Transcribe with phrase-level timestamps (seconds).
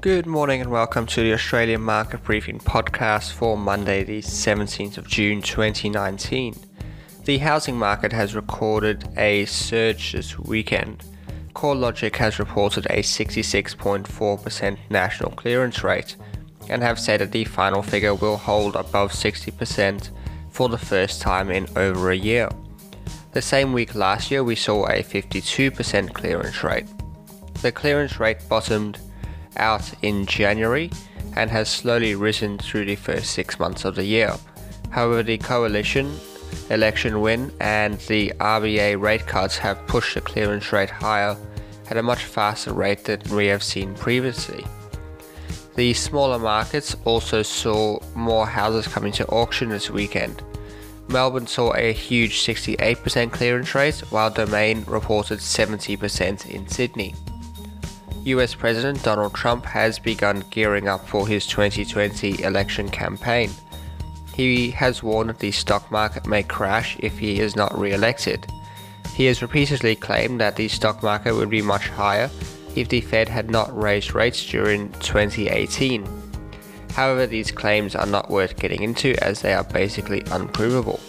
[0.00, 5.06] Good morning and welcome to the Australian Market Briefing podcast for Monday, the 17th of
[5.06, 6.56] June 2019.
[7.26, 11.04] The housing market has recorded a surge this weekend.
[11.52, 16.16] CoreLogic has reported a 66.4% national clearance rate
[16.70, 20.08] and have said that the final figure will hold above 60%
[20.48, 22.48] for the first time in over a year.
[23.32, 26.86] The same week last year, we saw a 52% clearance rate.
[27.60, 28.98] The clearance rate bottomed
[29.60, 30.90] out in January
[31.36, 34.34] and has slowly risen through the first six months of the year.
[34.90, 36.18] However, the coalition
[36.70, 41.36] election win and the RBA rate cuts have pushed the clearance rate higher
[41.88, 44.64] at a much faster rate than we have seen previously.
[45.76, 50.42] The smaller markets also saw more houses coming to auction this weekend.
[51.08, 57.14] Melbourne saw a huge 68% clearance rate, while Domain reported 70% in Sydney.
[58.24, 63.50] US President Donald Trump has begun gearing up for his 2020 election campaign.
[64.34, 68.46] He has warned the stock market may crash if he is not re elected.
[69.14, 72.30] He has repeatedly claimed that the stock market would be much higher
[72.76, 76.06] if the Fed had not raised rates during 2018.
[76.92, 81.00] However, these claims are not worth getting into as they are basically unprovable.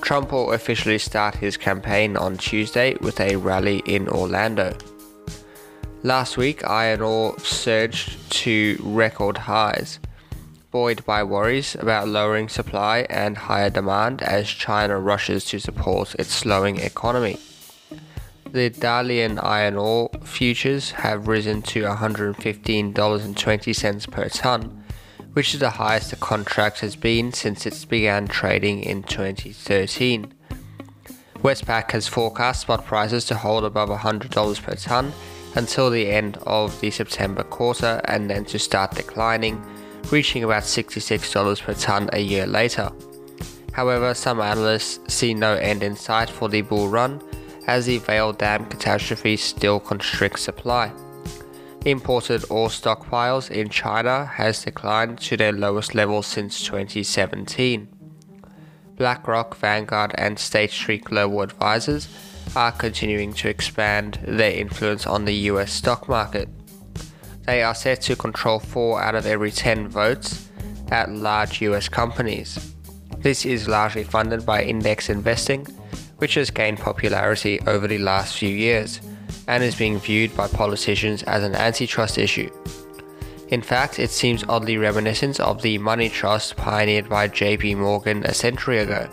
[0.00, 4.74] Trump will officially start his campaign on Tuesday with a rally in Orlando.
[6.08, 9.98] Last week, iron ore surged to record highs,
[10.70, 16.32] buoyed by worries about lowering supply and higher demand as China rushes to support its
[16.32, 17.38] slowing economy.
[18.50, 24.82] The Dalian iron ore futures have risen to $115.20 per tonne,
[25.34, 30.32] which is the highest the contract has been since it began trading in 2013.
[31.42, 35.12] Westpac has forecast spot prices to hold above $100 per tonne
[35.58, 39.60] until the end of the September quarter and then to start declining,
[40.12, 42.88] reaching about $66 per tonne a year later.
[43.72, 47.20] However, some analysts see no end in sight for the bull run
[47.66, 50.92] as the Vale Dam catastrophe still constricts supply.
[51.84, 57.88] Imported ore stockpiles in China has declined to their lowest level since 2017.
[58.96, 62.08] BlackRock, Vanguard, and State Street Global Advisors
[62.56, 66.48] are continuing to expand their influence on the US stock market.
[67.46, 70.48] They are set to control 4 out of every 10 votes
[70.90, 72.74] at large US companies.
[73.18, 75.66] This is largely funded by index investing,
[76.18, 79.00] which has gained popularity over the last few years
[79.46, 82.50] and is being viewed by politicians as an antitrust issue.
[83.48, 88.34] In fact, it seems oddly reminiscent of the money trust pioneered by JP Morgan a
[88.34, 89.08] century ago.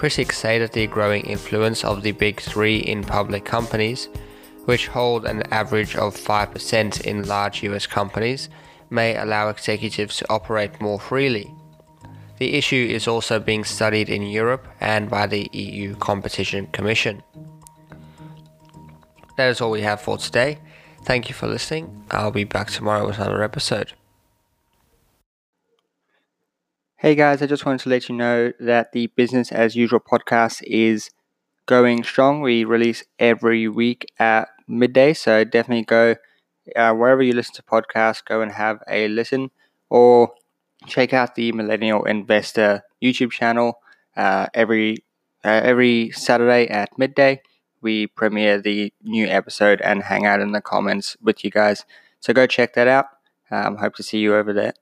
[0.00, 4.08] Critics say that the growing influence of the big three in public companies,
[4.64, 8.48] which hold an average of 5% in large US companies,
[8.88, 11.54] may allow executives to operate more freely.
[12.38, 17.22] The issue is also being studied in Europe and by the EU Competition Commission.
[19.36, 20.60] That is all we have for today.
[21.04, 22.06] Thank you for listening.
[22.10, 23.92] I'll be back tomorrow with another episode.
[27.02, 30.62] Hey guys, I just wanted to let you know that the Business as Usual podcast
[30.64, 31.08] is
[31.64, 32.42] going strong.
[32.42, 36.16] We release every week at midday, so definitely go
[36.76, 39.50] uh, wherever you listen to podcasts, go and have a listen,
[39.88, 40.34] or
[40.88, 43.78] check out the Millennial Investor YouTube channel
[44.14, 44.98] uh, every
[45.42, 47.40] uh, every Saturday at midday.
[47.80, 51.86] We premiere the new episode and hang out in the comments with you guys.
[52.20, 53.06] So go check that out.
[53.50, 54.74] Um, hope to see you over there.